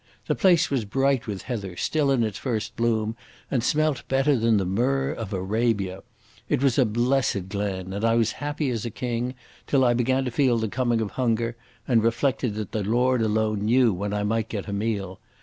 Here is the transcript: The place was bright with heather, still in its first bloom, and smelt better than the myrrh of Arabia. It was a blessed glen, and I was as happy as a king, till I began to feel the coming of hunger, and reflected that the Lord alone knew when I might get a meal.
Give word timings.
The 0.25 0.33
place 0.33 0.71
was 0.71 0.83
bright 0.83 1.27
with 1.27 1.43
heather, 1.43 1.75
still 1.77 2.09
in 2.09 2.23
its 2.23 2.39
first 2.39 2.75
bloom, 2.75 3.15
and 3.51 3.63
smelt 3.63 4.01
better 4.07 4.35
than 4.35 4.57
the 4.57 4.65
myrrh 4.65 5.11
of 5.11 5.31
Arabia. 5.31 6.01
It 6.49 6.63
was 6.63 6.79
a 6.79 6.85
blessed 6.87 7.49
glen, 7.49 7.93
and 7.93 8.03
I 8.03 8.15
was 8.15 8.29
as 8.29 8.39
happy 8.39 8.71
as 8.71 8.83
a 8.83 8.89
king, 8.89 9.35
till 9.67 9.85
I 9.85 9.93
began 9.93 10.25
to 10.25 10.31
feel 10.31 10.57
the 10.57 10.69
coming 10.69 11.01
of 11.01 11.11
hunger, 11.11 11.55
and 11.87 12.03
reflected 12.03 12.55
that 12.55 12.71
the 12.71 12.81
Lord 12.83 13.21
alone 13.21 13.61
knew 13.63 13.93
when 13.93 14.11
I 14.11 14.23
might 14.23 14.49
get 14.49 14.67
a 14.67 14.73
meal. 14.73 15.19